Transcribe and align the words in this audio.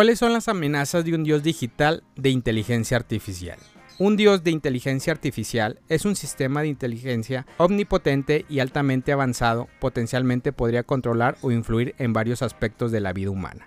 ¿Cuáles 0.00 0.18
son 0.18 0.32
las 0.32 0.48
amenazas 0.48 1.04
de 1.04 1.14
un 1.14 1.24
dios 1.24 1.42
digital 1.42 2.04
de 2.16 2.30
inteligencia 2.30 2.96
artificial? 2.96 3.58
Un 3.98 4.16
dios 4.16 4.42
de 4.42 4.50
inteligencia 4.50 5.12
artificial 5.12 5.78
es 5.90 6.06
un 6.06 6.16
sistema 6.16 6.62
de 6.62 6.68
inteligencia 6.68 7.46
omnipotente 7.58 8.46
y 8.48 8.60
altamente 8.60 9.12
avanzado, 9.12 9.68
potencialmente 9.78 10.54
podría 10.54 10.84
controlar 10.84 11.36
o 11.42 11.50
influir 11.50 11.94
en 11.98 12.14
varios 12.14 12.40
aspectos 12.40 12.92
de 12.92 13.00
la 13.00 13.12
vida 13.12 13.28
humana. 13.28 13.66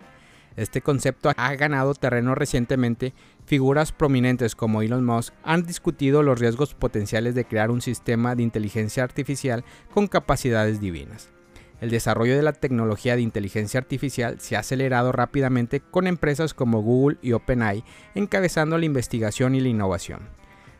Este 0.57 0.81
concepto 0.81 1.31
ha 1.37 1.53
ganado 1.53 1.93
terreno 1.93 2.33
recientemente. 2.33 3.13
Figuras 3.45 3.91
prominentes 3.91 4.55
como 4.55 4.81
Elon 4.81 5.05
Musk 5.05 5.35
han 5.43 5.67
discutido 5.67 6.23
los 6.23 6.39
riesgos 6.39 6.73
potenciales 6.73 7.35
de 7.35 7.45
crear 7.45 7.69
un 7.69 7.83
sistema 7.83 8.33
de 8.33 8.41
inteligencia 8.41 9.03
artificial 9.03 9.63
con 9.93 10.07
capacidades 10.07 10.81
divinas. 10.81 11.32
El 11.83 11.89
desarrollo 11.89 12.37
de 12.37 12.43
la 12.43 12.53
tecnología 12.53 13.17
de 13.17 13.21
inteligencia 13.23 13.77
artificial 13.77 14.39
se 14.39 14.55
ha 14.55 14.59
acelerado 14.59 15.11
rápidamente 15.11 15.81
con 15.81 16.07
empresas 16.07 16.53
como 16.53 16.81
Google 16.81 17.17
y 17.21 17.33
OpenAI 17.33 17.83
encabezando 18.15 18.77
la 18.77 18.85
investigación 18.85 19.53
y 19.53 19.59
la 19.59 19.67
innovación. 19.67 20.21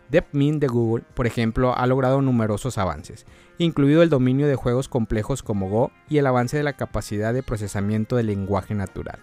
DeepMind 0.08 0.62
de 0.62 0.68
Google, 0.68 1.04
por 1.14 1.28
ejemplo, 1.28 1.78
ha 1.78 1.86
logrado 1.88 2.22
numerosos 2.22 2.78
avances, 2.78 3.26
incluido 3.58 4.02
el 4.02 4.10
dominio 4.10 4.48
de 4.48 4.56
juegos 4.56 4.88
complejos 4.88 5.44
como 5.44 5.68
Go 5.68 5.92
y 6.08 6.20
el 6.20 6.26
avance 6.26 6.56
de 6.56 6.64
la 6.64 6.78
capacidad 6.78 7.34
de 7.34 7.44
procesamiento 7.44 8.16
del 8.16 8.28
lenguaje 8.28 8.74
natural. 8.74 9.20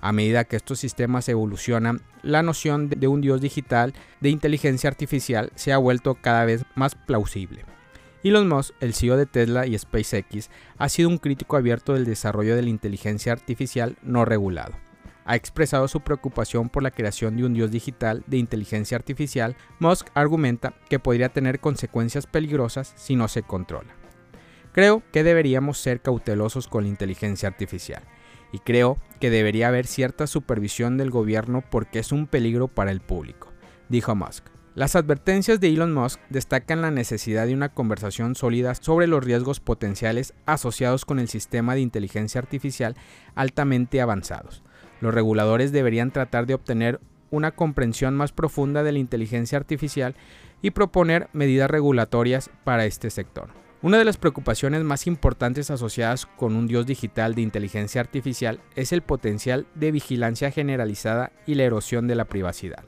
A 0.00 0.12
medida 0.12 0.44
que 0.44 0.56
estos 0.56 0.78
sistemas 0.78 1.28
evolucionan, 1.28 2.00
la 2.22 2.42
noción 2.42 2.88
de 2.88 3.08
un 3.08 3.20
dios 3.20 3.42
digital 3.42 3.92
de 4.22 4.30
inteligencia 4.30 4.88
artificial 4.88 5.52
se 5.54 5.74
ha 5.74 5.76
vuelto 5.76 6.14
cada 6.14 6.46
vez 6.46 6.64
más 6.76 6.94
plausible. 6.94 7.66
Elon 8.22 8.48
Musk, 8.48 8.74
el 8.80 8.92
CEO 8.92 9.16
de 9.16 9.24
Tesla 9.24 9.66
y 9.66 9.78
SpaceX, 9.78 10.50
ha 10.76 10.88
sido 10.90 11.08
un 11.08 11.16
crítico 11.16 11.56
abierto 11.56 11.94
del 11.94 12.04
desarrollo 12.04 12.54
de 12.54 12.60
la 12.62 12.68
inteligencia 12.68 13.32
artificial 13.32 13.96
no 14.02 14.26
regulado. 14.26 14.74
Ha 15.24 15.36
expresado 15.36 15.88
su 15.88 16.00
preocupación 16.00 16.68
por 16.68 16.82
la 16.82 16.90
creación 16.90 17.36
de 17.36 17.44
un 17.44 17.54
dios 17.54 17.70
digital 17.70 18.22
de 18.26 18.36
inteligencia 18.36 18.96
artificial. 18.96 19.56
Musk 19.78 20.08
argumenta 20.12 20.74
que 20.90 20.98
podría 20.98 21.30
tener 21.30 21.60
consecuencias 21.60 22.26
peligrosas 22.26 22.92
si 22.96 23.16
no 23.16 23.26
se 23.28 23.42
controla. 23.42 23.94
Creo 24.72 25.02
que 25.12 25.24
deberíamos 25.24 25.78
ser 25.78 26.00
cautelosos 26.00 26.68
con 26.68 26.84
la 26.84 26.90
inteligencia 26.90 27.48
artificial 27.48 28.02
y 28.52 28.58
creo 28.58 28.98
que 29.18 29.30
debería 29.30 29.68
haber 29.68 29.86
cierta 29.86 30.26
supervisión 30.26 30.98
del 30.98 31.10
gobierno 31.10 31.64
porque 31.70 32.00
es 32.00 32.12
un 32.12 32.26
peligro 32.26 32.68
para 32.68 32.90
el 32.90 33.00
público, 33.00 33.50
dijo 33.88 34.14
Musk. 34.14 34.59
Las 34.76 34.94
advertencias 34.94 35.58
de 35.58 35.68
Elon 35.68 35.92
Musk 35.92 36.20
destacan 36.28 36.80
la 36.80 36.92
necesidad 36.92 37.46
de 37.48 37.54
una 37.54 37.70
conversación 37.70 38.36
sólida 38.36 38.76
sobre 38.76 39.08
los 39.08 39.24
riesgos 39.24 39.58
potenciales 39.58 40.32
asociados 40.46 41.04
con 41.04 41.18
el 41.18 41.26
sistema 41.26 41.74
de 41.74 41.80
inteligencia 41.80 42.38
artificial 42.38 42.94
altamente 43.34 44.00
avanzados. 44.00 44.62
Los 45.00 45.12
reguladores 45.12 45.72
deberían 45.72 46.12
tratar 46.12 46.46
de 46.46 46.54
obtener 46.54 47.00
una 47.32 47.50
comprensión 47.50 48.14
más 48.14 48.30
profunda 48.30 48.84
de 48.84 48.92
la 48.92 49.00
inteligencia 49.00 49.58
artificial 49.58 50.14
y 50.62 50.70
proponer 50.70 51.28
medidas 51.32 51.70
regulatorias 51.70 52.48
para 52.62 52.86
este 52.86 53.10
sector. 53.10 53.48
Una 53.82 53.98
de 53.98 54.04
las 54.04 54.18
preocupaciones 54.18 54.84
más 54.84 55.08
importantes 55.08 55.72
asociadas 55.72 56.26
con 56.26 56.54
un 56.54 56.68
dios 56.68 56.86
digital 56.86 57.34
de 57.34 57.42
inteligencia 57.42 58.00
artificial 58.00 58.60
es 58.76 58.92
el 58.92 59.02
potencial 59.02 59.66
de 59.74 59.90
vigilancia 59.90 60.52
generalizada 60.52 61.32
y 61.44 61.54
la 61.54 61.64
erosión 61.64 62.06
de 62.06 62.14
la 62.14 62.26
privacidad. 62.26 62.84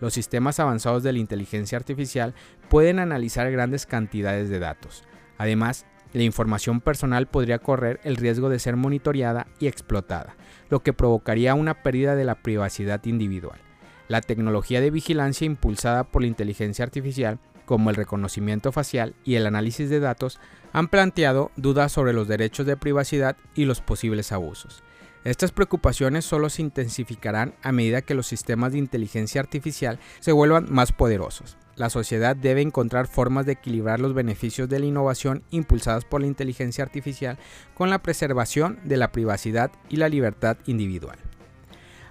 Los 0.00 0.14
sistemas 0.14 0.58
avanzados 0.60 1.02
de 1.02 1.12
la 1.12 1.18
inteligencia 1.18 1.78
artificial 1.78 2.34
pueden 2.68 2.98
analizar 2.98 3.50
grandes 3.50 3.86
cantidades 3.86 4.48
de 4.48 4.58
datos. 4.58 5.04
Además, 5.38 5.86
la 6.12 6.22
información 6.22 6.80
personal 6.80 7.28
podría 7.28 7.58
correr 7.58 8.00
el 8.02 8.16
riesgo 8.16 8.48
de 8.48 8.58
ser 8.58 8.76
monitoreada 8.76 9.46
y 9.60 9.68
explotada, 9.68 10.36
lo 10.68 10.82
que 10.82 10.92
provocaría 10.92 11.54
una 11.54 11.82
pérdida 11.82 12.16
de 12.16 12.24
la 12.24 12.36
privacidad 12.36 13.04
individual. 13.04 13.60
La 14.08 14.20
tecnología 14.20 14.80
de 14.80 14.90
vigilancia 14.90 15.44
impulsada 15.44 16.04
por 16.04 16.22
la 16.22 16.28
inteligencia 16.28 16.84
artificial, 16.84 17.38
como 17.64 17.90
el 17.90 17.96
reconocimiento 17.96 18.72
facial 18.72 19.14
y 19.22 19.36
el 19.36 19.46
análisis 19.46 19.88
de 19.88 20.00
datos, 20.00 20.40
han 20.72 20.88
planteado 20.88 21.52
dudas 21.54 21.92
sobre 21.92 22.12
los 22.12 22.26
derechos 22.26 22.66
de 22.66 22.76
privacidad 22.76 23.36
y 23.54 23.66
los 23.66 23.80
posibles 23.80 24.32
abusos. 24.32 24.82
Estas 25.22 25.52
preocupaciones 25.52 26.24
solo 26.24 26.48
se 26.48 26.62
intensificarán 26.62 27.54
a 27.62 27.72
medida 27.72 28.00
que 28.00 28.14
los 28.14 28.26
sistemas 28.26 28.72
de 28.72 28.78
inteligencia 28.78 29.42
artificial 29.42 29.98
se 30.20 30.32
vuelvan 30.32 30.66
más 30.70 30.92
poderosos. 30.92 31.58
La 31.76 31.90
sociedad 31.90 32.34
debe 32.34 32.62
encontrar 32.62 33.06
formas 33.06 33.44
de 33.44 33.52
equilibrar 33.52 34.00
los 34.00 34.14
beneficios 34.14 34.68
de 34.70 34.80
la 34.80 34.86
innovación 34.86 35.42
impulsadas 35.50 36.06
por 36.06 36.22
la 36.22 36.26
inteligencia 36.26 36.84
artificial 36.84 37.38
con 37.74 37.90
la 37.90 38.02
preservación 38.02 38.78
de 38.84 38.96
la 38.96 39.12
privacidad 39.12 39.70
y 39.90 39.96
la 39.96 40.08
libertad 40.08 40.56
individual. 40.64 41.18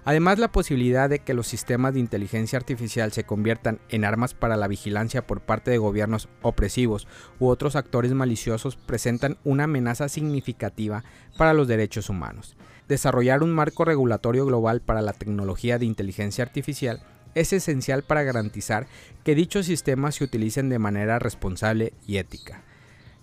Además, 0.06 0.40
la 0.40 0.52
posibilidad 0.52 1.09
de 1.09 1.20
que 1.20 1.34
los 1.34 1.47
sistemas 1.47 1.94
de 1.94 2.00
inteligencia 2.00 2.58
artificial 2.58 3.12
se 3.12 3.26
conviertan 3.26 3.80
en 3.90 4.06
armas 4.06 4.34
para 4.34 4.56
la 4.56 4.68
vigilancia 4.68 5.26
por 5.26 5.41
parte 5.41 5.72
de 5.72 5.78
gobiernos 5.78 6.30
opresivos 6.41 7.08
u 7.40 7.47
otros 7.47 7.76
actores 7.76 8.14
maliciosos 8.14 8.76
presentan 8.76 9.38
una 9.44 9.66
amenaza 9.66 10.09
significativa 10.09 11.03
para 11.38 11.53
los 11.53 11.68
derechos 11.68 12.09
humanos. 12.09 12.56
Desarrollar 12.90 13.44
un 13.44 13.52
marco 13.52 13.86
regulatorio 13.86 14.48
global 14.48 14.82
para 14.82 15.04
la 15.04 15.14
tecnología 15.14 15.78
de 15.78 15.86
inteligencia 15.86 16.44
artificial 16.44 17.04
es 17.36 17.54
esencial 17.54 18.02
para 18.02 18.24
garantizar 18.24 18.88
que 19.24 19.36
dichos 19.36 19.68
sistemas 19.68 20.16
se 20.16 20.24
utilicen 20.24 20.70
de 20.70 20.80
manera 20.80 21.20
responsable 21.20 21.94
y 22.08 22.18
ética. 22.18 22.64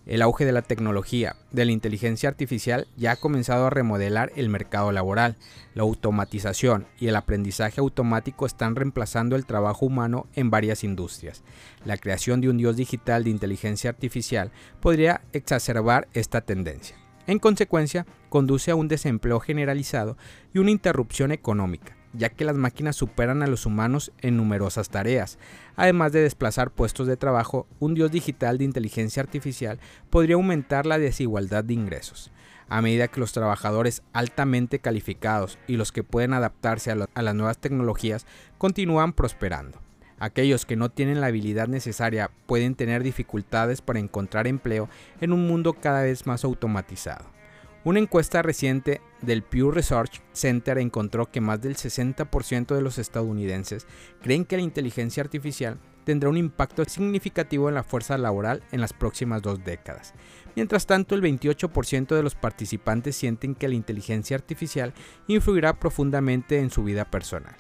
El 0.07 0.23
auge 0.23 0.45
de 0.45 0.53
la 0.53 0.63
tecnología 0.63 1.35
de 1.51 1.65
la 1.65 1.73
inteligencia 1.73 2.29
artificial 2.29 2.87
ya 2.97 3.11
ha 3.11 3.17
comenzado 3.17 3.67
a 3.67 3.71
remodelar 3.71 4.31
el 4.37 4.49
mercado 4.49 4.93
laboral. 4.93 5.37
La 5.75 5.83
automatización 5.83 6.87
y 7.01 7.09
el 7.09 7.17
aprendizaje 7.17 7.81
automático 7.81 8.47
están 8.47 8.77
reemplazando 8.77 9.35
el 9.35 9.47
trabajo 9.47 9.85
humano 9.85 10.29
en 10.37 10.49
varias 10.49 10.85
industrias. 10.85 11.43
La 11.85 11.97
creación 11.97 12.41
de 12.41 12.51
un 12.51 12.57
dios 12.57 12.77
digital 12.77 13.25
de 13.25 13.31
inteligencia 13.31 13.91
artificial 13.91 14.53
podría 14.81 15.23
exacerbar 15.33 16.07
esta 16.15 16.41
tendencia. 16.41 16.97
En 17.27 17.41
consecuencia, 17.41 18.07
conduce 18.29 18.71
a 18.71 18.77
un 18.77 18.87
desempleo 18.87 19.41
generalizado 19.41 20.17
y 20.55 20.59
una 20.59 20.71
interrupción 20.71 21.33
económica, 21.33 21.97
ya 22.13 22.29
que 22.29 22.45
las 22.45 22.57
máquinas 22.57 22.95
superan 22.95 23.43
a 23.43 23.49
los 23.49 23.67
humanos 23.67 24.13
en 24.21 24.37
numerosas 24.37 24.91
tareas. 24.91 25.39
Además 25.75 26.13
de 26.13 26.23
desplazar 26.23 26.71
puestos 26.71 27.09
de 27.09 27.17
trabajo, 27.17 27.67
un 27.81 27.95
dios 27.95 28.13
digital 28.13 28.59
de 28.59 28.65
inteligencia 28.65 29.23
artificial 29.23 29.81
podría 30.09 30.37
aumentar 30.37 30.87
la 30.87 30.99
desigualdad 30.99 31.65
de 31.65 31.75
ingresos. 31.75 32.31
A 32.69 32.81
medida 32.81 33.09
que 33.09 33.21
los 33.21 33.33
trabajadores 33.33 34.03
altamente 34.13 34.79
calificados 34.79 35.59
y 35.67 35.77
los 35.77 35.93
que 35.93 36.05
pueden 36.05 36.33
adaptarse 36.33 36.91
a, 36.93 37.23
las 37.23 37.35
nuevas 37.35 37.59
tecnologías 37.59 38.27
continúan 38.59 39.13
prosperando. 39.13 39.86
Aquellos 40.19 40.65
que 40.65 40.77
no 40.77 40.91
tienen 40.91 41.21
la 41.21 41.27
habilidad 41.27 41.69
necesaria 41.69 42.31
pueden 42.47 42.75
tener 42.75 43.03
dificultades 43.03 43.83
para 43.83 43.99
encontrar 43.99 44.47
empleo 44.47 44.89
en 45.21 45.33
un 45.33 45.47
mundo 45.47 45.75
cada 45.75 46.03
vez 46.03 46.27
más 46.27 46.45
automatizado. 46.45 47.27
Una 47.85 48.01
encuesta 48.01 48.43
reciente 48.43 49.01
del 49.23 49.45
Pew 49.45 49.71
Research 49.71 50.21
Center 50.33 50.79
encontró 50.79 51.31
que 51.31 51.41
más 51.41 51.61
del 51.61 51.77
60% 51.77 52.75
de 52.75 52.81
los 52.81 52.99
estadounidenses 52.99 53.87
creen 54.23 54.45
que 54.45 54.57
la 54.57 54.63
inteligencia 54.63 55.23
artificial 55.23 55.79
tendrá 56.05 56.29
un 56.29 56.37
impacto 56.37 56.85
significativo 56.85 57.69
en 57.69 57.75
la 57.75 57.85
fuerza 57.85 58.19
laboral 58.19 58.63
en 58.73 58.81
las 58.81 58.93
próximas 58.93 59.43
dos 59.43 59.63
décadas. 59.65 60.15
Mientras 60.57 60.87
tanto, 60.87 61.15
el 61.15 61.23
28% 61.23 62.15
de 62.15 62.23
los 62.23 62.35
participantes 62.35 63.15
sienten 63.15 63.55
que 63.55 63.69
la 63.69 63.75
inteligencia 63.75 64.37
artificial 64.37 64.93
influirá 65.29 65.79
profundamente 65.79 66.59
en 66.59 66.71
su 66.71 66.83
vida 66.83 67.05
personal. 67.05 67.55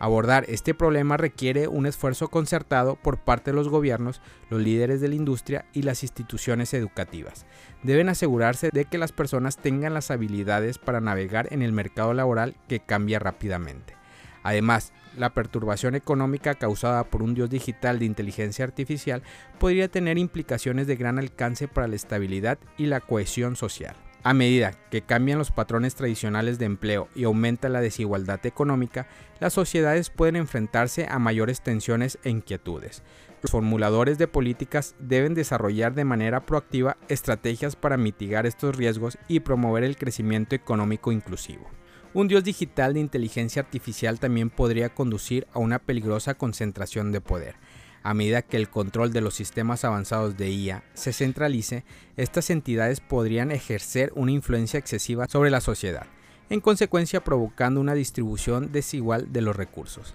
Abordar 0.00 0.46
este 0.48 0.72
problema 0.72 1.18
requiere 1.18 1.68
un 1.68 1.84
esfuerzo 1.84 2.28
concertado 2.28 2.96
por 2.96 3.18
parte 3.18 3.50
de 3.50 3.54
los 3.54 3.68
gobiernos, 3.68 4.22
los 4.48 4.62
líderes 4.62 5.02
de 5.02 5.08
la 5.08 5.14
industria 5.14 5.66
y 5.74 5.82
las 5.82 6.02
instituciones 6.02 6.72
educativas. 6.72 7.44
Deben 7.82 8.08
asegurarse 8.08 8.70
de 8.72 8.86
que 8.86 8.96
las 8.96 9.12
personas 9.12 9.58
tengan 9.58 9.92
las 9.92 10.10
habilidades 10.10 10.78
para 10.78 11.02
navegar 11.02 11.48
en 11.52 11.60
el 11.60 11.72
mercado 11.72 12.14
laboral 12.14 12.56
que 12.66 12.80
cambia 12.80 13.18
rápidamente. 13.18 13.94
Además, 14.42 14.94
la 15.18 15.34
perturbación 15.34 15.94
económica 15.94 16.54
causada 16.54 17.04
por 17.04 17.22
un 17.22 17.34
dios 17.34 17.50
digital 17.50 17.98
de 17.98 18.06
inteligencia 18.06 18.64
artificial 18.64 19.22
podría 19.58 19.88
tener 19.88 20.16
implicaciones 20.16 20.86
de 20.86 20.96
gran 20.96 21.18
alcance 21.18 21.68
para 21.68 21.88
la 21.88 21.96
estabilidad 21.96 22.58
y 22.78 22.86
la 22.86 23.00
cohesión 23.00 23.54
social. 23.54 23.96
A 24.22 24.34
medida 24.34 24.72
que 24.90 25.00
cambian 25.00 25.38
los 25.38 25.50
patrones 25.50 25.94
tradicionales 25.94 26.58
de 26.58 26.66
empleo 26.66 27.08
y 27.14 27.24
aumenta 27.24 27.70
la 27.70 27.80
desigualdad 27.80 28.44
económica, 28.44 29.08
las 29.40 29.54
sociedades 29.54 30.10
pueden 30.10 30.36
enfrentarse 30.36 31.06
a 31.08 31.18
mayores 31.18 31.62
tensiones 31.62 32.18
e 32.22 32.28
inquietudes. 32.28 33.02
Los 33.40 33.52
formuladores 33.52 34.18
de 34.18 34.28
políticas 34.28 34.94
deben 34.98 35.32
desarrollar 35.32 35.94
de 35.94 36.04
manera 36.04 36.44
proactiva 36.44 36.98
estrategias 37.08 37.76
para 37.76 37.96
mitigar 37.96 38.44
estos 38.44 38.76
riesgos 38.76 39.16
y 39.26 39.40
promover 39.40 39.84
el 39.84 39.96
crecimiento 39.96 40.54
económico 40.54 41.12
inclusivo. 41.12 41.70
Un 42.12 42.28
dios 42.28 42.44
digital 42.44 42.92
de 42.92 43.00
inteligencia 43.00 43.62
artificial 43.62 44.20
también 44.20 44.50
podría 44.50 44.90
conducir 44.90 45.46
a 45.54 45.60
una 45.60 45.78
peligrosa 45.78 46.34
concentración 46.34 47.10
de 47.12 47.22
poder 47.22 47.54
a 48.02 48.14
medida 48.14 48.42
que 48.42 48.56
el 48.56 48.68
control 48.68 49.12
de 49.12 49.20
los 49.20 49.34
sistemas 49.34 49.84
avanzados 49.84 50.36
de 50.36 50.50
IA 50.50 50.84
se 50.94 51.12
centralice, 51.12 51.84
estas 52.16 52.50
entidades 52.50 53.00
podrían 53.00 53.50
ejercer 53.50 54.12
una 54.14 54.32
influencia 54.32 54.78
excesiva 54.78 55.26
sobre 55.28 55.50
la 55.50 55.60
sociedad, 55.60 56.06
en 56.48 56.60
consecuencia 56.60 57.22
provocando 57.22 57.80
una 57.80 57.94
distribución 57.94 58.72
desigual 58.72 59.32
de 59.32 59.42
los 59.42 59.56
recursos, 59.56 60.14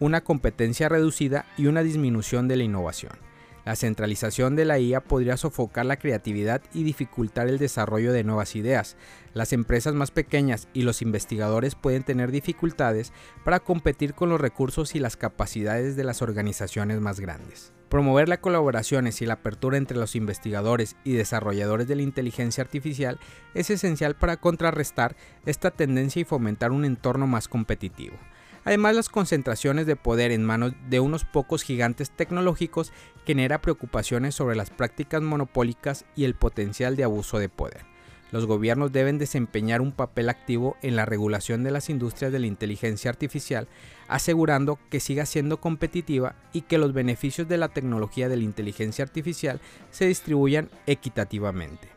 una 0.00 0.22
competencia 0.22 0.88
reducida 0.88 1.46
y 1.56 1.66
una 1.66 1.82
disminución 1.82 2.48
de 2.48 2.56
la 2.56 2.64
innovación. 2.64 3.12
La 3.64 3.76
centralización 3.76 4.56
de 4.56 4.66
la 4.66 4.78
IA 4.78 5.00
podría 5.00 5.36
sofocar 5.36 5.86
la 5.86 5.96
creatividad 5.96 6.60
y 6.74 6.84
dificultar 6.84 7.48
el 7.48 7.58
desarrollo 7.58 8.12
de 8.12 8.22
nuevas 8.22 8.56
ideas. 8.56 8.96
Las 9.32 9.52
empresas 9.52 9.94
más 9.94 10.10
pequeñas 10.10 10.68
y 10.74 10.82
los 10.82 11.00
investigadores 11.00 11.74
pueden 11.74 12.02
tener 12.02 12.30
dificultades 12.30 13.12
para 13.42 13.60
competir 13.60 14.14
con 14.14 14.28
los 14.28 14.40
recursos 14.40 14.94
y 14.94 14.98
las 14.98 15.16
capacidades 15.16 15.96
de 15.96 16.04
las 16.04 16.20
organizaciones 16.20 17.00
más 17.00 17.20
grandes. 17.20 17.72
Promover 17.88 18.28
la 18.28 18.40
colaboración 18.40 19.06
y 19.06 19.24
la 19.24 19.34
apertura 19.34 19.78
entre 19.78 19.96
los 19.96 20.16
investigadores 20.16 20.96
y 21.04 21.12
desarrolladores 21.12 21.86
de 21.86 21.96
la 21.96 22.02
inteligencia 22.02 22.62
artificial 22.62 23.20
es 23.54 23.70
esencial 23.70 24.16
para 24.16 24.36
contrarrestar 24.36 25.16
esta 25.46 25.70
tendencia 25.70 26.20
y 26.20 26.24
fomentar 26.24 26.72
un 26.72 26.84
entorno 26.84 27.26
más 27.26 27.46
competitivo. 27.46 28.16
Además, 28.64 28.96
las 28.96 29.08
concentraciones 29.08 29.86
de 29.86 29.96
poder 29.96 30.32
en 30.32 30.44
manos 30.44 30.72
de 30.88 31.00
unos 31.00 31.24
pocos 31.24 31.62
gigantes 31.62 32.10
tecnológicos 32.10 32.92
genera 33.26 33.60
preocupaciones 33.60 34.34
sobre 34.34 34.56
las 34.56 34.70
prácticas 34.70 35.22
monopólicas 35.22 36.04
y 36.16 36.24
el 36.24 36.34
potencial 36.34 36.96
de 36.96 37.04
abuso 37.04 37.38
de 37.38 37.48
poder. 37.48 37.94
Los 38.32 38.46
gobiernos 38.46 38.90
deben 38.90 39.18
desempeñar 39.18 39.80
un 39.80 39.92
papel 39.92 40.28
activo 40.28 40.76
en 40.82 40.96
la 40.96 41.04
regulación 41.04 41.62
de 41.62 41.70
las 41.70 41.88
industrias 41.88 42.32
de 42.32 42.40
la 42.40 42.48
inteligencia 42.48 43.10
artificial, 43.10 43.68
asegurando 44.08 44.78
que 44.90 44.98
siga 44.98 45.24
siendo 45.24 45.60
competitiva 45.60 46.34
y 46.52 46.62
que 46.62 46.78
los 46.78 46.92
beneficios 46.92 47.46
de 47.46 47.58
la 47.58 47.68
tecnología 47.68 48.28
de 48.28 48.36
la 48.36 48.42
inteligencia 48.42 49.04
artificial 49.04 49.60
se 49.92 50.06
distribuyan 50.06 50.68
equitativamente. 50.86 51.93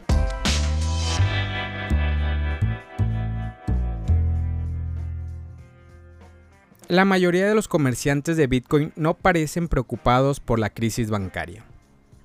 La 6.89 7.04
mayoría 7.04 7.50
de 7.50 7.54
los 7.54 7.68
comerciantes 7.68 8.38
de 8.38 8.48
Bitcoin 8.48 8.94
no 8.95 9.13
parecen 9.13 9.68
preocupados 9.68 10.39
por 10.39 10.57
la 10.57 10.69
crisis 10.69 11.10
bancaria. 11.10 11.66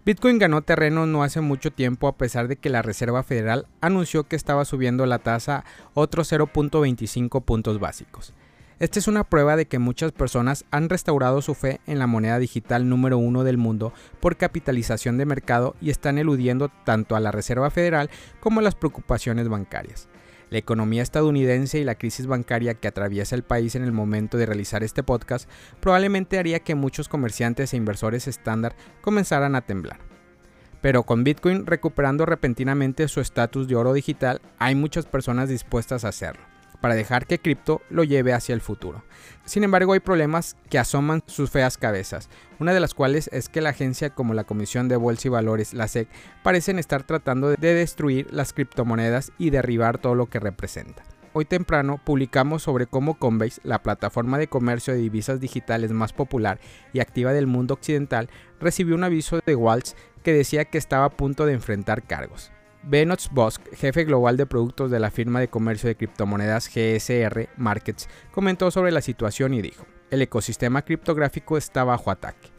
Bitcoin 0.07 0.39
ganó 0.39 0.63
terreno 0.63 1.05
no 1.05 1.25
hace 1.25 1.41
mucho 1.41 1.73
tiempo 1.73 2.07
a 2.07 2.17
pesar 2.17 2.47
de 2.47 2.55
que 2.55 2.71
la 2.71 2.81
Reserva 2.81 3.25
Federal 3.25 3.67
anunció 3.81 4.23
que 4.23 4.37
estaba 4.37 4.65
subiendo 4.65 5.05
la 5.05 5.19
tasa 5.19 5.65
otros 5.95 6.31
0.25 6.31 7.43
puntos 7.43 7.81
básicos. 7.81 8.35
Esta 8.79 9.01
es 9.01 9.09
una 9.09 9.25
prueba 9.25 9.57
de 9.57 9.67
que 9.67 9.81
muchas 9.81 10.13
personas 10.13 10.65
han 10.71 10.89
restaurado 10.89 11.43
su 11.43 11.55
fe 11.55 11.81
en 11.89 11.99
la 11.99 12.07
moneda 12.07 12.39
digital 12.39 12.89
número 12.89 13.19
uno 13.19 13.43
del 13.43 13.59
mundo 13.59 13.93
por 14.21 14.37
capitalización 14.37 15.19
de 15.19 15.27
mercado 15.27 15.75
y 15.81 15.91
están 15.91 16.19
eludiendo 16.19 16.69
tanto 16.85 17.17
a 17.17 17.21
la 17.21 17.33
Reserva 17.33 17.71
Federal 17.71 18.11
como 18.39 18.61
a 18.61 18.63
las 18.63 18.77
preocupaciones 18.77 19.49
bancarias. 19.49 20.09
La 20.53 20.59
economía 20.59 21.03
estadounidense 21.03 21.79
y 21.79 21.85
la 21.85 21.95
crisis 21.95 22.27
bancaria 22.27 22.75
que 22.75 22.87
atraviesa 22.87 23.35
el 23.35 23.43
país 23.43 23.75
en 23.75 23.85
el 23.85 23.93
momento 23.93 24.37
de 24.37 24.45
realizar 24.45 24.83
este 24.83 25.03
podcast 25.03 25.49
probablemente 25.81 26.39
haría 26.39 26.59
que 26.59 26.75
muchos 26.75 27.09
comerciantes 27.09 27.73
e 27.73 27.79
inversores 27.79 28.29
estándar 28.29 28.77
comenzaran 29.01 29.55
a 29.55 29.63
temblar. 29.63 30.01
Pero 30.83 31.05
con 31.05 31.25
Bitcoin 31.25 31.65
recuperando 31.65 32.27
repentinamente 32.27 33.09
su 33.09 33.23
estatus 33.23 33.67
de 33.67 33.77
oro 33.77 33.95
digital, 33.95 34.43
hay 34.59 34.75
muchas 34.75 35.07
personas 35.07 35.49
dispuestas 35.49 36.05
a 36.05 36.09
hacerlo 36.09 36.52
para 36.83 36.95
dejar 36.95 37.27
que 37.27 37.39
cripto 37.39 37.81
lo 37.89 38.05
lleve 38.05 38.35
hacia 38.35 38.55
el 38.55 38.61
futuro. 38.61 39.03
Sin 39.47 39.65
embargo, 39.65 39.95
hay 39.95 40.01
problemas 40.01 40.57
que 40.69 40.79
asoman 40.79 41.23
sus 41.27 41.49
feas 41.49 41.79
cabezas, 41.79 42.29
una 42.59 42.75
de 42.75 42.81
las 42.81 42.93
cuales 42.93 43.31
es 43.33 43.49
que 43.49 43.63
la 43.63 43.71
agencia 43.71 44.11
como 44.11 44.35
la 44.35 44.45
Comisión 44.45 44.89
de 44.89 44.97
Bolsa 44.97 45.29
y 45.29 45.31
Valores, 45.31 45.73
la 45.73 45.89
SEC, 45.89 46.09
parecen 46.43 46.79
estar 46.79 47.05
tratando 47.05 47.49
de 47.51 47.75
destruir 47.75 48.27
las 48.31 48.53
criptomonedas 48.53 49.33
y 49.39 49.51
derribar 49.51 49.99
todo 49.99 50.15
lo 50.15 50.27
que 50.27 50.41
representa. 50.41 51.05
Hoy 51.35 51.47
temprano 51.47 51.99
publicamos 52.05 52.65
sobre 52.65 52.87
cómo 52.87 53.15
Coinbase, 53.19 53.61
la 53.65 53.83
plataforma 53.83 54.37
de 54.37 54.49
comercio 54.49 54.93
de 54.93 55.01
divisas 55.01 55.41
digitales 55.41 55.91
más 55.93 56.13
popular 56.13 56.59
y 56.93 57.01
activa 57.01 57.33
del 57.33 57.47
mundo 57.47 57.75
occidental, 57.75 58.29
recibió 58.61 58.97
un 58.97 59.05
aviso 59.05 59.41
de 59.47 59.55
Waltz 59.55 59.95
que 60.23 60.35
decía 60.35 60.67
que 60.67 60.77
estaba 60.77 61.07
a 61.07 61.11
punto 61.11 61.47
de 61.47 61.55
enfrentar 61.55 62.03
cargos. 62.03 62.53
Benots 62.85 63.31
Bosk, 63.31 63.63
jefe 63.75 64.05
global 64.05 64.37
de 64.37 64.47
productos 64.47 64.91
de 64.91 64.99
la 64.99 65.13
firma 65.13 65.39
de 65.39 65.49
comercio 65.49 65.89
de 65.89 65.95
criptomonedas 65.95 66.69
GSR 66.69 67.49
Markets, 67.57 68.09
comentó 68.33 68.73
sobre 68.73 68.91
la 68.91 69.01
situación 69.01 69.55
y 69.55 69.63
dijo, 69.63 69.87
el 70.11 70.21
ecosistema 70.21 70.83
criptográfico 70.83 71.57
está 71.57 71.85
bajo 71.85 72.11
ataque. 72.11 72.51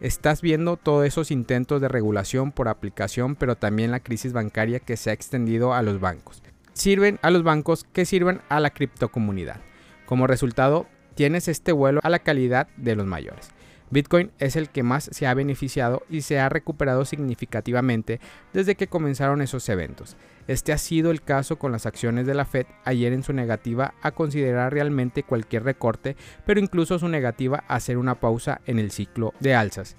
Estás 0.00 0.40
viendo 0.40 0.76
todos 0.76 1.04
esos 1.04 1.30
intentos 1.30 1.80
de 1.80 1.88
regulación 1.88 2.52
por 2.52 2.68
aplicación, 2.68 3.34
pero 3.34 3.56
también 3.56 3.90
la 3.90 4.00
crisis 4.00 4.32
bancaria 4.32 4.80
que 4.80 4.96
se 4.96 5.10
ha 5.10 5.12
extendido 5.12 5.74
a 5.74 5.82
los 5.82 6.00
bancos. 6.00 6.42
Sirven 6.72 7.18
a 7.22 7.30
los 7.30 7.42
bancos 7.42 7.84
que 7.92 8.04
sirven 8.04 8.40
a 8.48 8.60
la 8.60 8.70
criptocomunidad. 8.70 9.60
Como 10.06 10.26
resultado, 10.26 10.86
tienes 11.14 11.48
este 11.48 11.72
vuelo 11.72 12.00
a 12.02 12.10
la 12.10 12.20
calidad 12.20 12.68
de 12.76 12.96
los 12.96 13.06
mayores. 13.06 13.50
Bitcoin 13.92 14.30
es 14.38 14.56
el 14.56 14.70
que 14.70 14.82
más 14.82 15.10
se 15.12 15.26
ha 15.26 15.34
beneficiado 15.34 16.02
y 16.08 16.22
se 16.22 16.40
ha 16.40 16.48
recuperado 16.48 17.04
significativamente 17.04 18.20
desde 18.54 18.74
que 18.74 18.86
comenzaron 18.86 19.42
esos 19.42 19.68
eventos. 19.68 20.16
Este 20.48 20.72
ha 20.72 20.78
sido 20.78 21.10
el 21.10 21.20
caso 21.20 21.56
con 21.56 21.72
las 21.72 21.84
acciones 21.84 22.26
de 22.26 22.32
la 22.32 22.46
Fed 22.46 22.64
ayer 22.86 23.12
en 23.12 23.22
su 23.22 23.34
negativa 23.34 23.92
a 24.00 24.12
considerar 24.12 24.72
realmente 24.72 25.24
cualquier 25.24 25.64
recorte, 25.64 26.16
pero 26.46 26.58
incluso 26.58 26.98
su 26.98 27.08
negativa 27.08 27.64
a 27.68 27.74
hacer 27.74 27.98
una 27.98 28.14
pausa 28.14 28.62
en 28.64 28.78
el 28.78 28.92
ciclo 28.92 29.34
de 29.40 29.54
alzas. 29.54 29.94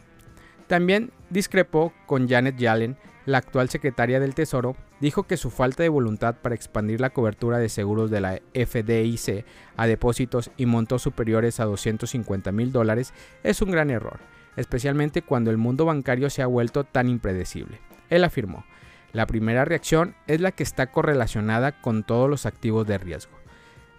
También 0.65 1.11
discrepó 1.29 1.93
con 2.07 2.27
Janet 2.27 2.57
Yellen, 2.57 2.97
la 3.27 3.37
actual 3.37 3.69
secretaria 3.69 4.19
del 4.19 4.33
Tesoro, 4.33 4.75
dijo 5.03 5.23
que 5.23 5.35
su 5.35 5.49
falta 5.49 5.83
de 5.83 5.89
voluntad 5.89 6.35
para 6.41 6.55
expandir 6.55 7.01
la 7.01 7.09
cobertura 7.09 7.59
de 7.59 7.67
seguros 7.67 8.09
de 8.09 8.21
la 8.21 8.39
FDIC 8.53 9.43
a 9.75 9.85
depósitos 9.85 10.49
y 10.55 10.65
montos 10.65 11.01
superiores 11.01 11.59
a 11.59 11.65
250 11.65 12.53
mil 12.53 12.71
dólares 12.71 13.13
es 13.43 13.61
un 13.61 13.69
gran 13.69 13.89
error, 13.89 14.21
especialmente 14.55 15.21
cuando 15.21 15.51
el 15.51 15.57
mundo 15.57 15.83
bancario 15.83 16.29
se 16.29 16.41
ha 16.41 16.47
vuelto 16.47 16.85
tan 16.85 17.09
impredecible. 17.09 17.81
Él 18.09 18.23
afirmó, 18.23 18.63
la 19.11 19.27
primera 19.27 19.65
reacción 19.65 20.15
es 20.25 20.39
la 20.39 20.53
que 20.53 20.63
está 20.63 20.89
correlacionada 20.89 21.81
con 21.81 22.03
todos 22.03 22.29
los 22.29 22.45
activos 22.45 22.87
de 22.87 22.97
riesgo. 22.97 23.37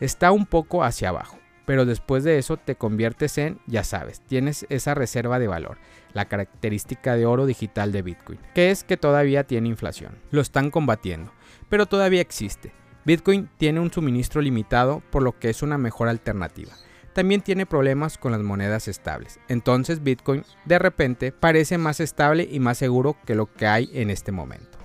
Está 0.00 0.32
un 0.32 0.46
poco 0.46 0.84
hacia 0.84 1.10
abajo 1.10 1.36
pero 1.66 1.86
después 1.86 2.24
de 2.24 2.38
eso 2.38 2.56
te 2.56 2.76
conviertes 2.76 3.38
en, 3.38 3.58
ya 3.66 3.84
sabes, 3.84 4.20
tienes 4.20 4.66
esa 4.68 4.94
reserva 4.94 5.38
de 5.38 5.48
valor, 5.48 5.78
la 6.12 6.26
característica 6.26 7.16
de 7.16 7.26
oro 7.26 7.46
digital 7.46 7.92
de 7.92 8.02
Bitcoin, 8.02 8.38
que 8.54 8.70
es 8.70 8.84
que 8.84 8.96
todavía 8.96 9.44
tiene 9.44 9.68
inflación. 9.68 10.18
Lo 10.30 10.40
están 10.40 10.70
combatiendo, 10.70 11.32
pero 11.68 11.86
todavía 11.86 12.20
existe. 12.20 12.72
Bitcoin 13.04 13.50
tiene 13.58 13.80
un 13.80 13.92
suministro 13.92 14.40
limitado, 14.40 15.02
por 15.10 15.22
lo 15.22 15.38
que 15.38 15.50
es 15.50 15.62
una 15.62 15.78
mejor 15.78 16.08
alternativa. 16.08 16.72
También 17.12 17.42
tiene 17.42 17.66
problemas 17.66 18.18
con 18.18 18.32
las 18.32 18.40
monedas 18.40 18.88
estables. 18.88 19.38
Entonces 19.48 20.02
Bitcoin 20.02 20.44
de 20.64 20.78
repente 20.78 21.30
parece 21.30 21.78
más 21.78 22.00
estable 22.00 22.48
y 22.50 22.58
más 22.60 22.78
seguro 22.78 23.16
que 23.24 23.36
lo 23.36 23.52
que 23.52 23.66
hay 23.66 23.90
en 23.92 24.10
este 24.10 24.32
momento. 24.32 24.78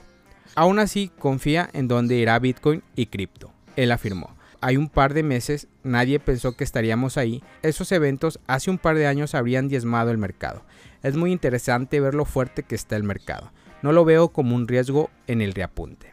Aún 0.56 0.80
así, 0.80 1.12
confía 1.18 1.70
en 1.74 1.88
dónde 1.88 2.16
irá 2.16 2.38
Bitcoin 2.38 2.84
y 2.96 3.08
cripto. 3.08 3.52
Él 3.76 3.92
afirmó 3.92 4.39
hay 4.62 4.78
un 4.78 4.90
par 4.90 5.14
de 5.14 5.24
meses 5.24 5.68
nadie 5.84 6.20
pensó 6.20 6.56
que 6.56 6.64
estaríamos 6.64 7.18
ahí, 7.18 7.44
esos 7.62 7.92
eventos 7.92 8.40
hace 8.48 8.70
un 8.70 8.78
par 8.78 8.96
de 8.96 9.08
años 9.08 9.36
habrían 9.36 9.68
diezmado 9.68 10.12
el 10.12 10.18
mercado. 10.18 10.64
Es 11.02 11.16
muy 11.16 11.32
interesante 11.32 12.00
ver 12.00 12.14
lo 12.14 12.26
fuerte 12.26 12.64
que 12.64 12.76
está 12.76 12.96
el 12.96 13.04
mercado. 13.04 13.52
No 13.82 13.94
lo 13.94 14.04
veo 14.04 14.30
como 14.30 14.56
un 14.56 14.68
riesgo 14.68 15.10
en 15.28 15.42
el 15.42 15.54
reapunte. 15.54 16.12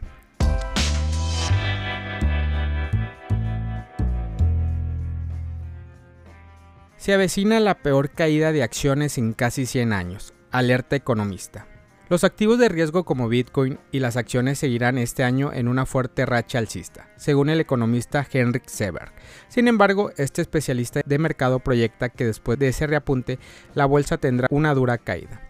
Se 6.95 7.13
avecina 7.13 7.59
la 7.59 7.75
peor 7.75 8.09
caída 8.09 8.51
de 8.51 8.63
acciones 8.63 9.17
en 9.17 9.33
casi 9.33 9.65
100 9.65 9.93
años, 9.93 10.33
alerta 10.51 10.95
economista. 10.95 11.67
Los 12.09 12.23
activos 12.23 12.57
de 12.57 12.69
riesgo 12.69 13.03
como 13.03 13.27
Bitcoin 13.27 13.79
y 13.91 13.99
las 13.99 14.15
acciones 14.15 14.59
seguirán 14.59 14.97
este 14.97 15.25
año 15.25 15.51
en 15.51 15.67
una 15.67 15.85
fuerte 15.85 16.25
racha 16.25 16.57
alcista, 16.57 17.09
según 17.17 17.49
el 17.49 17.59
economista 17.59 18.25
Henrik 18.31 18.65
Seberg. 18.67 19.11
Sin 19.49 19.67
embargo, 19.67 20.11
este 20.15 20.41
especialista 20.41 21.01
de 21.05 21.19
mercado 21.19 21.59
proyecta 21.59 22.07
que 22.07 22.25
después 22.25 22.57
de 22.59 22.69
ese 22.69 22.87
reapunte, 22.87 23.39
la 23.75 23.85
bolsa 23.85 24.17
tendrá 24.17 24.47
una 24.51 24.73
dura 24.73 24.97
caída. 24.97 25.46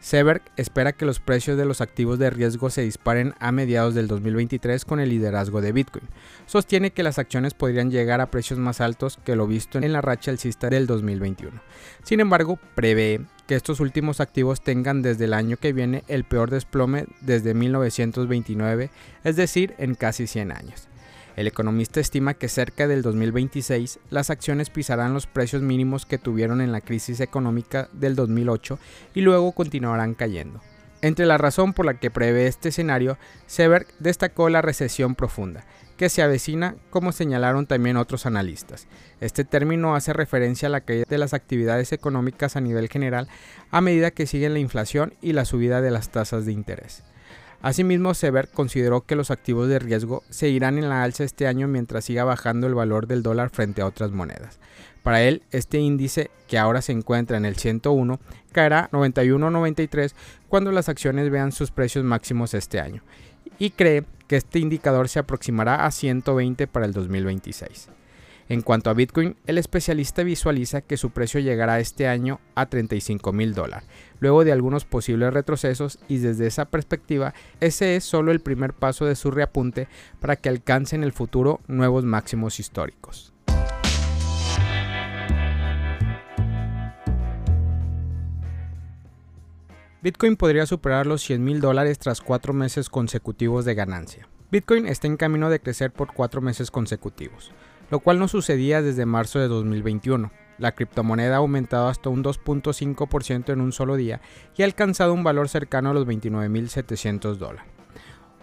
Seberg 0.00 0.42
espera 0.56 0.92
que 0.92 1.04
los 1.04 1.18
precios 1.18 1.56
de 1.56 1.64
los 1.64 1.80
activos 1.80 2.18
de 2.18 2.30
riesgo 2.30 2.70
se 2.70 2.82
disparen 2.82 3.34
a 3.40 3.50
mediados 3.52 3.94
del 3.94 4.06
2023 4.06 4.84
con 4.84 5.00
el 5.00 5.08
liderazgo 5.08 5.60
de 5.60 5.72
Bitcoin. 5.72 6.08
Sostiene 6.46 6.92
que 6.92 7.02
las 7.02 7.18
acciones 7.18 7.54
podrían 7.54 7.90
llegar 7.90 8.20
a 8.20 8.30
precios 8.30 8.58
más 8.58 8.80
altos 8.80 9.18
que 9.24 9.36
lo 9.36 9.46
visto 9.46 9.78
en 9.78 9.92
la 9.92 10.00
racha 10.00 10.30
alcista 10.30 10.70
del 10.70 10.86
2021. 10.86 11.60
Sin 12.04 12.20
embargo, 12.20 12.58
prevé 12.74 13.20
que 13.46 13.56
estos 13.56 13.80
últimos 13.80 14.20
activos 14.20 14.62
tengan 14.62 15.02
desde 15.02 15.24
el 15.24 15.34
año 15.34 15.56
que 15.56 15.72
viene 15.72 16.04
el 16.06 16.24
peor 16.24 16.50
desplome 16.50 17.06
desde 17.20 17.54
1929, 17.54 18.90
es 19.24 19.36
decir, 19.36 19.74
en 19.78 19.94
casi 19.94 20.26
100 20.26 20.52
años. 20.52 20.88
El 21.38 21.46
economista 21.46 22.00
estima 22.00 22.34
que 22.34 22.48
cerca 22.48 22.88
del 22.88 23.00
2026 23.00 24.00
las 24.10 24.28
acciones 24.28 24.70
pisarán 24.70 25.14
los 25.14 25.28
precios 25.28 25.62
mínimos 25.62 26.04
que 26.04 26.18
tuvieron 26.18 26.60
en 26.60 26.72
la 26.72 26.80
crisis 26.80 27.20
económica 27.20 27.88
del 27.92 28.16
2008 28.16 28.76
y 29.14 29.20
luego 29.20 29.52
continuarán 29.52 30.14
cayendo. 30.14 30.60
Entre 31.00 31.26
la 31.26 31.38
razón 31.38 31.74
por 31.74 31.86
la 31.86 31.94
que 31.94 32.10
prevé 32.10 32.48
este 32.48 32.70
escenario, 32.70 33.18
Seberg 33.46 33.86
destacó 34.00 34.48
la 34.48 34.62
recesión 34.62 35.14
profunda, 35.14 35.64
que 35.96 36.08
se 36.08 36.22
avecina, 36.22 36.74
como 36.90 37.12
señalaron 37.12 37.66
también 37.68 37.98
otros 37.98 38.26
analistas. 38.26 38.88
Este 39.20 39.44
término 39.44 39.94
hace 39.94 40.12
referencia 40.12 40.66
a 40.66 40.72
la 40.72 40.80
caída 40.80 41.04
de 41.08 41.18
las 41.18 41.34
actividades 41.34 41.92
económicas 41.92 42.56
a 42.56 42.60
nivel 42.60 42.88
general 42.88 43.28
a 43.70 43.80
medida 43.80 44.10
que 44.10 44.26
sigue 44.26 44.48
la 44.48 44.58
inflación 44.58 45.14
y 45.22 45.34
la 45.34 45.44
subida 45.44 45.80
de 45.82 45.92
las 45.92 46.10
tasas 46.10 46.46
de 46.46 46.50
interés. 46.52 47.04
Asimismo, 47.60 48.14
Sever 48.14 48.48
consideró 48.48 49.00
que 49.00 49.16
los 49.16 49.30
activos 49.30 49.68
de 49.68 49.80
riesgo 49.80 50.22
seguirán 50.30 50.78
en 50.78 50.88
la 50.88 51.02
alza 51.02 51.24
este 51.24 51.46
año 51.48 51.66
mientras 51.66 52.04
siga 52.04 52.22
bajando 52.22 52.68
el 52.68 52.74
valor 52.74 53.08
del 53.08 53.22
dólar 53.22 53.50
frente 53.50 53.82
a 53.82 53.86
otras 53.86 54.12
monedas. 54.12 54.60
Para 55.02 55.22
él, 55.22 55.42
este 55.50 55.78
índice, 55.78 56.30
que 56.46 56.58
ahora 56.58 56.82
se 56.82 56.92
encuentra 56.92 57.36
en 57.36 57.44
el 57.44 57.56
101, 57.56 58.20
caerá 58.52 58.88
91.93 58.92 60.14
cuando 60.48 60.70
las 60.70 60.88
acciones 60.88 61.30
vean 61.30 61.50
sus 61.50 61.70
precios 61.70 62.04
máximos 62.04 62.54
este 62.54 62.80
año, 62.80 63.02
y 63.58 63.70
cree 63.70 64.04
que 64.28 64.36
este 64.36 64.58
indicador 64.58 65.08
se 65.08 65.18
aproximará 65.18 65.84
a 65.86 65.90
120 65.90 66.66
para 66.68 66.86
el 66.86 66.92
2026. 66.92 67.88
En 68.50 68.62
cuanto 68.62 68.88
a 68.88 68.94
Bitcoin, 68.94 69.36
el 69.46 69.58
especialista 69.58 70.22
visualiza 70.22 70.80
que 70.80 70.96
su 70.96 71.10
precio 71.10 71.38
llegará 71.38 71.80
este 71.80 72.08
año 72.08 72.40
a 72.54 72.66
35 72.66 73.30
mil 73.32 73.54
dólares, 73.54 73.86
luego 74.20 74.42
de 74.42 74.52
algunos 74.52 74.86
posibles 74.86 75.34
retrocesos 75.34 75.98
y 76.08 76.16
desde 76.16 76.46
esa 76.46 76.64
perspectiva, 76.64 77.34
ese 77.60 77.96
es 77.96 78.04
solo 78.04 78.32
el 78.32 78.40
primer 78.40 78.72
paso 78.72 79.04
de 79.04 79.16
su 79.16 79.30
reapunte 79.30 79.86
para 80.18 80.36
que 80.36 80.48
alcance 80.48 80.96
en 80.96 81.04
el 81.04 81.12
futuro 81.12 81.60
nuevos 81.66 82.04
máximos 82.04 82.58
históricos. 82.58 83.34
Bitcoin 90.00 90.36
podría 90.36 90.64
superar 90.64 91.06
los 91.06 91.22
100 91.22 91.44
mil 91.44 91.60
dólares 91.60 91.98
tras 91.98 92.22
cuatro 92.22 92.54
meses 92.54 92.88
consecutivos 92.88 93.66
de 93.66 93.74
ganancia. 93.74 94.28
Bitcoin 94.50 94.86
está 94.86 95.06
en 95.06 95.18
camino 95.18 95.50
de 95.50 95.60
crecer 95.60 95.92
por 95.92 96.14
cuatro 96.14 96.40
meses 96.40 96.70
consecutivos, 96.70 97.52
lo 97.90 98.00
cual 98.00 98.18
no 98.18 98.28
sucedía 98.28 98.82
desde 98.82 99.06
marzo 99.06 99.38
de 99.38 99.48
2021. 99.48 100.30
La 100.58 100.72
criptomoneda 100.72 101.36
ha 101.36 101.38
aumentado 101.38 101.88
hasta 101.88 102.08
un 102.08 102.24
2.5% 102.24 103.52
en 103.52 103.60
un 103.60 103.72
solo 103.72 103.96
día 103.96 104.20
y 104.56 104.62
ha 104.62 104.64
alcanzado 104.64 105.14
un 105.14 105.22
valor 105.22 105.48
cercano 105.48 105.90
a 105.90 105.94
los 105.94 106.06
29.700 106.06 107.36
dólares. 107.36 107.78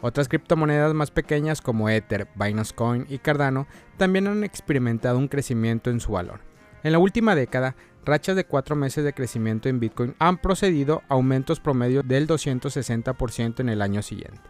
Otras 0.01 0.27
criptomonedas 0.27 0.93
más 0.93 1.11
pequeñas 1.11 1.61
como 1.61 1.89
Ether, 1.89 2.27
Binance 2.35 2.73
Coin 2.73 3.05
y 3.09 3.17
Cardano 3.17 3.67
también 3.97 4.27
han 4.27 4.43
experimentado 4.43 5.17
un 5.17 5.27
crecimiento 5.27 5.89
en 5.89 5.99
su 5.99 6.11
valor. 6.11 6.41
En 6.83 6.91
la 6.91 6.99
última 6.99 7.33
década, 7.33 7.75
rachas 8.05 8.35
de 8.35 8.45
cuatro 8.45 8.75
meses 8.75 9.03
de 9.03 9.13
crecimiento 9.13 9.67
en 9.67 9.79
Bitcoin 9.79 10.15
han 10.19 10.37
procedido 10.37 11.01
a 11.09 11.15
aumentos 11.15 11.59
promedio 11.59 12.03
del 12.03 12.27
260% 12.27 13.61
en 13.61 13.69
el 13.69 13.81
año 13.81 14.03
siguiente. 14.03 14.41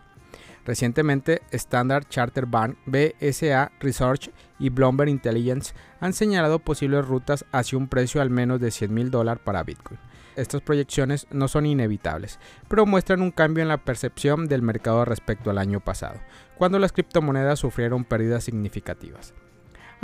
Recientemente, 0.65 1.43
Standard 1.51 2.07
Charter 2.09 2.47
Bank, 2.47 2.77
BSA 2.87 3.71
Research 3.79 4.31
y 4.57 4.69
Bloomberg 4.69 5.09
Intelligence 5.09 5.73
han 5.99 6.13
señalado 6.13 6.59
posibles 6.59 7.05
rutas 7.05 7.45
hacia 7.51 7.77
un 7.77 7.87
precio 7.87 8.19
al 8.21 8.31
menos 8.31 8.59
de 8.59 8.71
100 8.71 8.93
mil 8.93 9.11
dólares 9.11 9.41
para 9.45 9.63
Bitcoin. 9.63 9.99
Estas 10.35 10.61
proyecciones 10.61 11.27
no 11.31 11.47
son 11.47 11.65
inevitables, 11.65 12.39
pero 12.67 12.85
muestran 12.85 13.21
un 13.21 13.31
cambio 13.31 13.61
en 13.61 13.69
la 13.69 13.85
percepción 13.85 14.47
del 14.47 14.63
mercado 14.63 15.05
respecto 15.05 15.49
al 15.49 15.59
año 15.59 15.79
pasado, 15.79 16.19
cuando 16.57 16.79
las 16.79 16.91
criptomonedas 16.91 17.59
sufrieron 17.59 18.03
pérdidas 18.03 18.43
significativas. 18.43 19.33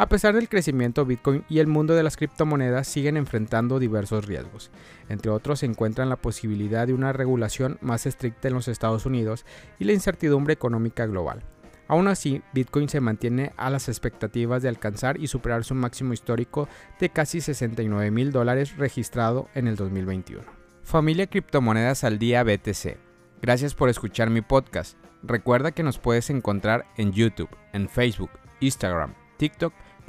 A 0.02 0.10
pesar 0.10 0.34
del 0.34 0.50
crecimiento, 0.50 1.06
Bitcoin 1.06 1.46
y 1.48 1.60
el 1.60 1.68
mundo 1.68 1.94
de 1.94 2.02
las 2.02 2.18
criptomonedas 2.18 2.88
siguen 2.88 3.18
enfrentando 3.18 3.78
diversos 3.78 4.26
riesgos. 4.26 4.72
Entre 5.10 5.30
otros 5.30 5.60
se 5.60 5.68
encuentran 5.68 6.10
la 6.10 6.16
posibilidad 6.16 6.88
de 6.88 6.96
una 6.96 7.14
regulación 7.14 7.78
más 7.82 8.08
estricta 8.08 8.48
en 8.48 8.56
los 8.56 8.68
Estados 8.68 9.06
Unidos 9.06 9.46
y 9.78 9.84
la 9.84 9.94
incertidumbre 9.94 10.56
económica 10.56 11.06
global. 11.06 11.44
Aún 11.88 12.08
así, 12.08 12.42
Bitcoin 12.52 12.90
se 12.90 13.00
mantiene 13.00 13.54
a 13.58 13.70
las 13.70 13.90
expectativas 13.90 14.64
de 14.64 14.70
alcanzar 14.70 15.20
y 15.20 15.28
superar 15.28 15.64
su 15.64 15.76
máximo 15.76 16.14
histórico 16.14 16.68
de 17.00 17.10
casi 17.10 17.40
69 17.40 18.10
mil 18.10 18.32
dólares 18.32 18.78
registrado 18.78 19.50
en 19.54 19.68
el 19.68 19.76
2021. 19.76 20.42
Familia 20.82 21.28
Criptomonedas 21.28 22.04
al 22.04 22.18
Día 22.18 22.44
BTC. 22.44 22.98
Gracias 23.40 23.76
por 23.76 23.88
escuchar 23.88 24.32
mi 24.32 24.42
podcast. 24.42 24.98
Recuerda 25.22 25.74
que 25.74 25.84
nos 25.84 26.00
puedes 26.00 26.32
encontrar 26.32 26.88
en 26.98 27.12
YouTube, 27.12 27.56
en 27.72 27.88
Facebook, 27.88 28.32
Instagram, 28.62 29.14
TikTok 29.38 29.74